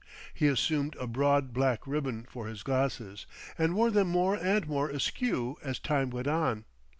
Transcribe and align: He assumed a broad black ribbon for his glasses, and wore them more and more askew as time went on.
He 0.33 0.47
assumed 0.47 0.95
a 0.95 1.05
broad 1.05 1.53
black 1.53 1.85
ribbon 1.85 2.25
for 2.27 2.47
his 2.47 2.63
glasses, 2.63 3.27
and 3.55 3.75
wore 3.75 3.91
them 3.91 4.07
more 4.07 4.33
and 4.33 4.67
more 4.67 4.89
askew 4.89 5.57
as 5.61 5.77
time 5.77 6.09
went 6.09 6.25
on. 6.27 6.65